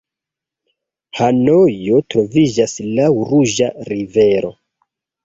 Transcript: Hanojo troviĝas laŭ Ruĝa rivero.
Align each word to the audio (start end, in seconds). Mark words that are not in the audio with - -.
Hanojo 1.19 1.99
troviĝas 2.13 2.73
laŭ 3.01 3.11
Ruĝa 3.33 3.69
rivero. 3.91 4.51